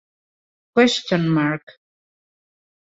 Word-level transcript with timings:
question 0.73 1.29
mark 1.29 1.61